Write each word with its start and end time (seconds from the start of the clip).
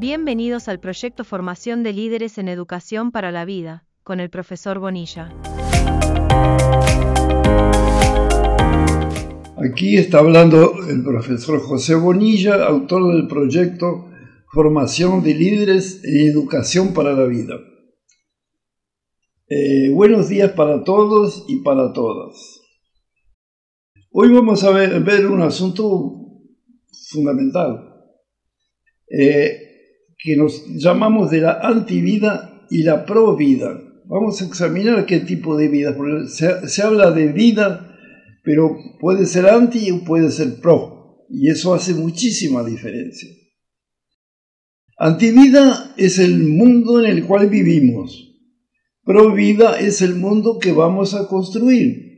Bienvenidos 0.00 0.68
al 0.68 0.78
proyecto 0.78 1.24
Formación 1.24 1.82
de 1.82 1.92
Líderes 1.92 2.38
en 2.38 2.46
Educación 2.46 3.10
para 3.10 3.32
la 3.32 3.44
Vida, 3.44 3.84
con 4.04 4.20
el 4.20 4.30
profesor 4.30 4.78
Bonilla. 4.78 5.34
Aquí 9.56 9.96
está 9.96 10.20
hablando 10.20 10.86
el 10.88 11.02
profesor 11.02 11.58
José 11.58 11.96
Bonilla, 11.96 12.64
autor 12.64 13.12
del 13.12 13.26
proyecto 13.26 14.08
Formación 14.52 15.24
de 15.24 15.34
Líderes 15.34 16.00
en 16.04 16.28
Educación 16.28 16.94
para 16.94 17.12
la 17.12 17.24
Vida. 17.24 17.56
Eh, 19.48 19.90
buenos 19.90 20.28
días 20.28 20.52
para 20.52 20.84
todos 20.84 21.44
y 21.48 21.56
para 21.64 21.92
todas. 21.92 22.60
Hoy 24.12 24.32
vamos 24.32 24.62
a 24.62 24.70
ver, 24.70 25.26
un 25.26 25.42
asunto 25.42 26.44
fundamental. 27.10 27.96
Eh, 29.10 29.64
que 30.18 30.36
nos 30.36 30.66
llamamos 30.74 31.30
de 31.30 31.40
la 31.40 31.60
antivida 31.62 32.66
y 32.70 32.82
la 32.82 33.06
pro-vida. 33.06 33.80
Vamos 34.06 34.42
a 34.42 34.46
examinar 34.46 35.06
qué 35.06 35.20
tipo 35.20 35.56
de 35.56 35.68
vida, 35.68 35.96
se, 36.28 36.68
se 36.68 36.82
habla 36.82 37.10
de 37.10 37.28
vida, 37.28 37.94
pero 38.42 38.76
puede 39.00 39.26
ser 39.26 39.46
anti 39.46 39.90
o 39.90 40.02
puede 40.02 40.30
ser 40.30 40.60
pro, 40.60 41.26
y 41.30 41.50
eso 41.50 41.74
hace 41.74 41.94
muchísima 41.94 42.64
diferencia. 42.64 43.28
Antivida 44.96 45.94
es 45.96 46.18
el 46.18 46.38
mundo 46.42 46.98
en 46.98 47.10
el 47.10 47.24
cual 47.24 47.48
vivimos. 47.48 48.34
Pro-vida 49.04 49.78
es 49.78 50.02
el 50.02 50.16
mundo 50.16 50.58
que 50.58 50.72
vamos 50.72 51.14
a 51.14 51.28
construir. 51.28 52.08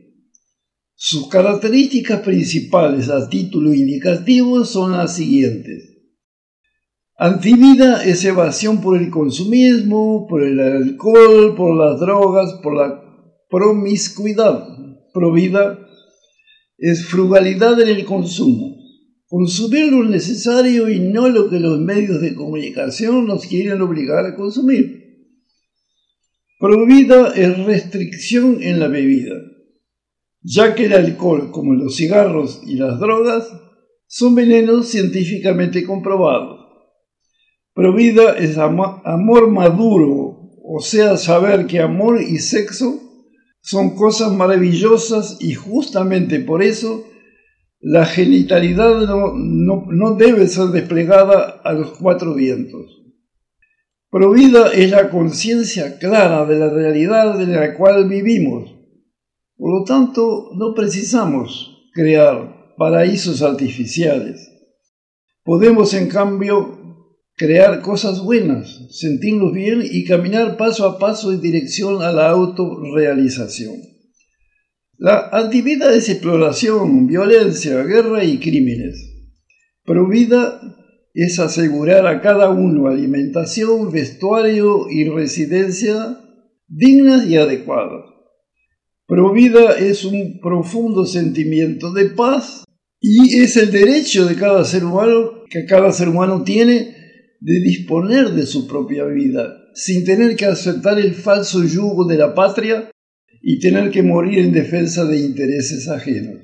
Sus 0.95 1.27
características 1.27 2.21
principales 2.21 3.09
a 3.09 3.29
título 3.29 3.73
indicativo 3.73 4.65
son 4.65 4.93
las 4.93 5.15
siguientes. 5.15 5.90
Antivida 7.23 8.03
es 8.03 8.25
evasión 8.25 8.81
por 8.81 8.99
el 8.99 9.11
consumismo, 9.11 10.25
por 10.27 10.41
el 10.41 10.59
alcohol, 10.59 11.53
por 11.55 11.77
las 11.77 11.99
drogas, 11.99 12.55
por 12.63 12.75
la 12.75 12.99
promiscuidad. 13.47 14.67
Provida 15.13 15.87
es 16.79 17.05
frugalidad 17.05 17.79
en 17.79 17.89
el 17.89 18.05
consumo. 18.05 18.75
Consumir 19.27 19.91
lo 19.91 20.03
necesario 20.03 20.89
y 20.89 20.99
no 20.99 21.29
lo 21.29 21.47
que 21.51 21.59
los 21.59 21.79
medios 21.79 22.21
de 22.21 22.33
comunicación 22.33 23.27
nos 23.27 23.45
quieren 23.45 23.79
obligar 23.83 24.25
a 24.25 24.35
consumir. 24.35 25.27
Provida 26.59 27.35
es 27.35 27.55
restricción 27.65 28.63
en 28.63 28.79
la 28.79 28.87
bebida, 28.87 29.35
ya 30.41 30.73
que 30.73 30.85
el 30.85 30.93
alcohol, 30.93 31.51
como 31.51 31.75
los 31.75 31.97
cigarros 31.97 32.63
y 32.65 32.77
las 32.77 32.99
drogas, 32.99 33.47
son 34.07 34.33
venenos 34.33 34.87
científicamente 34.87 35.85
comprobados. 35.85 36.60
Provida 37.73 38.37
es 38.37 38.57
amor 38.57 39.49
maduro, 39.49 40.51
o 40.63 40.79
sea, 40.81 41.17
saber 41.17 41.67
que 41.67 41.79
amor 41.79 42.21
y 42.21 42.39
sexo 42.39 42.99
son 43.61 43.95
cosas 43.95 44.31
maravillosas 44.31 45.37
y 45.39 45.53
justamente 45.53 46.39
por 46.39 46.63
eso 46.63 47.05
la 47.79 48.05
genitalidad 48.05 49.07
no, 49.07 49.33
no, 49.35 50.15
debe 50.15 50.47
ser 50.47 50.67
desplegada 50.67 51.61
a 51.63 51.73
los 51.73 51.97
cuatro 51.97 52.35
vientos. 52.35 53.01
Provida 54.09 54.71
es 54.73 54.91
la 54.91 55.09
conciencia 55.09 55.97
clara 55.97 56.45
de 56.45 56.59
la 56.59 56.69
realidad 56.69 57.41
en 57.41 57.53
la 57.53 57.73
cual 57.75 58.07
vivimos. 58.07 58.75
Por 59.57 59.79
lo 59.79 59.85
tanto, 59.85 60.49
no 60.55 60.73
precisamos 60.75 61.89
crear 61.93 62.75
paraísos 62.77 63.41
artificiales. 63.41 64.47
Podemos, 65.43 65.93
en 65.93 66.07
cambio, 66.07 66.80
crear 67.41 67.81
cosas 67.81 68.23
buenas, 68.23 68.85
sentirnos 68.91 69.51
bien 69.51 69.81
y 69.83 70.05
caminar 70.05 70.57
paso 70.57 70.85
a 70.85 70.99
paso 70.99 71.33
en 71.33 71.41
dirección 71.41 72.03
a 72.03 72.11
la 72.11 72.29
autorrealización. 72.29 73.77
La 74.99 75.27
antivida 75.31 75.91
es 75.95 76.07
exploración, 76.07 77.07
violencia, 77.07 77.81
guerra 77.81 78.23
y 78.23 78.37
crímenes. 78.37 79.25
Provida 79.83 80.61
es 81.15 81.39
asegurar 81.39 82.05
a 82.05 82.21
cada 82.21 82.51
uno 82.51 82.87
alimentación, 82.87 83.91
vestuario 83.91 84.87
y 84.91 85.09
residencia 85.09 86.19
dignas 86.67 87.25
y 87.25 87.37
adecuadas. 87.37 88.05
Provida 89.07 89.79
es 89.79 90.05
un 90.05 90.39
profundo 90.41 91.07
sentimiento 91.07 91.91
de 91.91 92.05
paz 92.05 92.65
y 92.99 93.39
es 93.39 93.57
el 93.57 93.71
derecho 93.71 94.27
de 94.27 94.35
cada 94.35 94.63
ser 94.63 94.85
humano 94.85 95.41
que 95.49 95.65
cada 95.65 95.91
ser 95.91 96.09
humano 96.09 96.43
tiene 96.43 97.00
de 97.41 97.59
disponer 97.59 98.29
de 98.29 98.45
su 98.45 98.67
propia 98.67 99.03
vida, 99.05 99.57
sin 99.73 100.05
tener 100.05 100.35
que 100.35 100.45
aceptar 100.45 100.99
el 100.99 101.15
falso 101.15 101.63
yugo 101.63 102.05
de 102.05 102.17
la 102.17 102.35
patria 102.35 102.91
y 103.41 103.59
tener 103.59 103.89
que 103.89 104.03
morir 104.03 104.39
en 104.39 104.53
defensa 104.53 105.05
de 105.05 105.17
intereses 105.17 105.87
ajenos. 105.89 106.39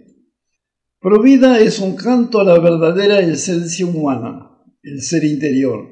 Provida 0.99 1.59
es 1.59 1.79
un 1.79 1.95
canto 1.95 2.39
a 2.39 2.43
la 2.43 2.57
verdadera 2.57 3.19
esencia 3.19 3.85
humana, 3.85 4.49
el 4.81 5.03
ser 5.03 5.23
interior. 5.23 5.85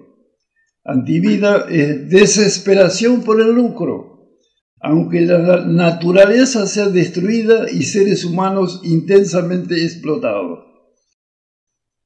Antivida 0.84 1.68
es 1.70 2.10
desesperación 2.10 3.22
por 3.22 3.40
el 3.40 3.54
lucro, 3.54 4.32
aunque 4.80 5.22
la 5.22 5.66
naturaleza 5.68 6.66
sea 6.66 6.90
destruida 6.90 7.70
y 7.72 7.84
seres 7.84 8.26
humanos 8.26 8.82
intensamente 8.84 9.84
explotados. 9.84 10.75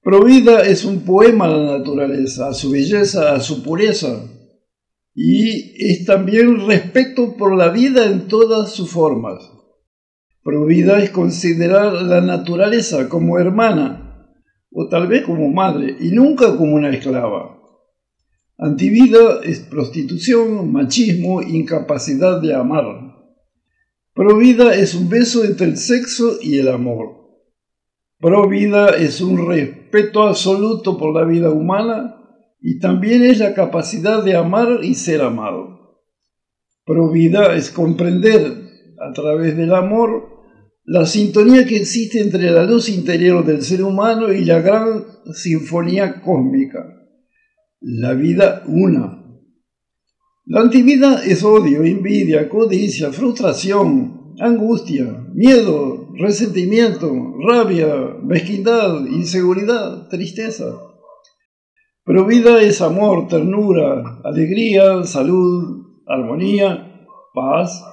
Provida 0.02 0.62
es 0.62 0.86
un 0.86 1.02
poema 1.02 1.46
a 1.46 1.50
la 1.50 1.78
naturaleza, 1.78 2.50
a 2.50 2.54
su 2.54 2.72
belleza, 2.72 3.36
a 3.36 3.40
su 3.42 3.62
pureza. 3.62 4.24
Y 5.14 5.74
es 5.78 6.06
también 6.06 6.66
respeto 6.66 7.36
por 7.36 7.56
la 7.56 7.70
vida 7.70 8.06
en 8.06 8.28
todas 8.28 8.72
sus 8.72 8.90
formas. 8.90 9.52
Provida 10.42 11.04
es 11.04 11.10
considerar 11.10 11.94
la 12.04 12.22
naturaleza 12.22 13.10
como 13.10 13.38
hermana, 13.40 14.26
o 14.72 14.88
tal 14.88 15.08
vez 15.08 15.24
como 15.24 15.50
madre, 15.50 15.98
y 16.00 16.12
nunca 16.12 16.56
como 16.56 16.76
una 16.76 16.90
esclava. 16.90 17.60
Antivida 18.58 19.42
es 19.44 19.60
prostitución, 19.60 20.72
machismo, 20.72 21.42
incapacidad 21.42 22.42
de 22.42 22.54
amar. 22.54 22.86
Provida 24.14 24.74
es 24.76 24.96
un 24.96 25.10
beso 25.10 25.44
entre 25.44 25.68
el 25.68 25.78
sexo 25.78 26.38
y 26.42 26.58
el 26.58 26.70
amor. 26.70 27.19
Provida 28.20 28.90
es 28.98 29.22
un 29.22 29.48
respeto 29.48 30.24
absoluto 30.24 30.98
por 30.98 31.16
la 31.16 31.24
vida 31.24 31.52
humana 31.52 32.18
y 32.60 32.78
también 32.80 33.24
es 33.24 33.40
la 33.40 33.54
capacidad 33.54 34.22
de 34.22 34.36
amar 34.36 34.80
y 34.84 34.96
ser 34.96 35.22
amado. 35.22 36.02
Provida 36.84 37.56
es 37.56 37.72
comprender 37.72 38.42
a 39.00 39.14
través 39.14 39.56
del 39.56 39.74
amor 39.74 40.40
la 40.84 41.06
sintonía 41.06 41.66
que 41.66 41.78
existe 41.78 42.20
entre 42.20 42.52
la 42.52 42.64
luz 42.64 42.90
interior 42.90 43.46
del 43.46 43.62
ser 43.62 43.84
humano 43.84 44.34
y 44.34 44.44
la 44.44 44.60
gran 44.60 45.06
sinfonía 45.34 46.22
cósmica, 46.22 46.84
la 47.80 48.16
vida 48.16 48.64
una. 48.68 49.24
La 50.46 50.62
antivida 50.62 51.24
es 51.24 51.42
odio, 51.44 51.86
envidia, 51.86 52.50
codicia, 52.50 53.14
frustración, 53.14 54.34
angustia, 54.40 55.06
miedo, 55.34 55.99
resentimiento, 56.20 57.10
rabia, 57.48 58.18
mezquindad, 58.22 59.06
inseguridad, 59.06 60.10
tristeza. 60.10 60.66
Pero 62.04 62.26
vida 62.26 62.62
es 62.62 62.82
amor, 62.82 63.30
ternura, 63.30 64.20
alegría, 64.26 65.06
salud, 65.06 65.86
armonía, 66.06 67.08
paz, 67.34 67.86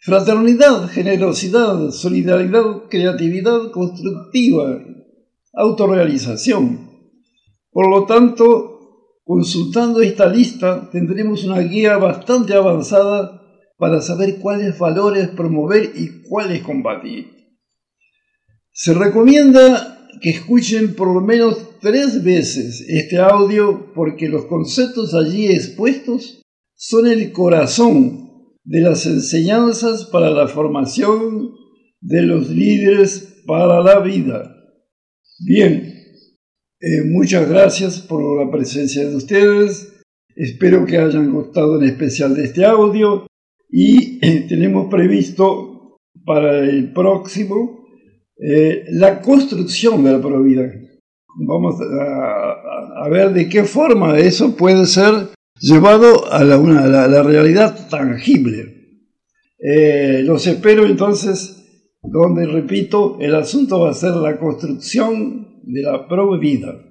fraternidad, 0.00 0.88
generosidad, 0.88 1.90
solidaridad, 1.90 2.82
creatividad 2.90 3.70
constructiva, 3.70 4.80
autorrealización. 5.54 6.86
Por 7.70 7.88
lo 7.88 8.04
tanto, 8.04 9.22
consultando 9.24 10.02
esta 10.02 10.26
lista 10.26 10.90
tendremos 10.92 11.44
una 11.44 11.60
guía 11.60 11.96
bastante 11.96 12.52
avanzada 12.52 13.40
para 13.78 14.02
saber 14.02 14.38
cuáles 14.38 14.78
valores 14.78 15.28
promover 15.28 15.92
y 15.94 16.28
cuáles 16.28 16.62
combatir. 16.62 17.37
Se 18.80 18.94
recomienda 18.94 20.08
que 20.20 20.30
escuchen 20.30 20.94
por 20.94 21.12
lo 21.12 21.20
menos 21.20 21.80
tres 21.80 22.22
veces 22.22 22.80
este 22.88 23.16
audio 23.16 23.92
porque 23.92 24.28
los 24.28 24.44
conceptos 24.44 25.14
allí 25.14 25.48
expuestos 25.48 26.42
son 26.76 27.08
el 27.08 27.32
corazón 27.32 28.54
de 28.62 28.80
las 28.80 29.04
enseñanzas 29.06 30.04
para 30.04 30.30
la 30.30 30.46
formación 30.46 31.56
de 32.00 32.22
los 32.22 32.50
líderes 32.50 33.42
para 33.48 33.82
la 33.82 33.98
vida. 33.98 34.54
Bien, 35.40 35.92
eh, 36.78 37.02
muchas 37.04 37.48
gracias 37.48 37.98
por 37.98 38.22
la 38.40 38.48
presencia 38.48 39.08
de 39.08 39.16
ustedes. 39.16 39.92
Espero 40.36 40.86
que 40.86 40.98
hayan 40.98 41.32
gustado 41.32 41.82
en 41.82 41.88
especial 41.88 42.32
de 42.32 42.44
este 42.44 42.64
audio 42.64 43.26
y 43.68 44.24
eh, 44.24 44.46
tenemos 44.48 44.88
previsto 44.88 45.98
para 46.24 46.60
el 46.60 46.92
próximo 46.92 47.78
eh, 48.40 48.84
la 48.90 49.20
construcción 49.20 50.04
de 50.04 50.12
la 50.12 50.20
providencia. 50.20 50.90
vamos 51.36 51.76
a, 51.80 53.08
ver 53.08 53.32
de 53.32 53.48
qué 53.48 53.64
forma 53.64 54.18
eso 54.18 54.54
puede 54.54 54.86
ser 54.86 55.30
llevado 55.60 56.30
a 56.30 56.44
la, 56.44 57.22
realidad 57.22 57.88
tangible. 57.88 59.00
Eh, 59.58 60.22
los 60.24 60.46
espero 60.46 60.86
entonces, 60.86 61.64
donde, 62.02 62.46
repito, 62.46 63.18
el 63.20 63.34
asunto 63.34 63.80
va 63.80 63.90
a 63.90 63.94
ser 63.94 64.14
la 64.14 64.38
construcción 64.38 65.62
de 65.64 65.82
la 65.82 66.06
vida. 66.40 66.87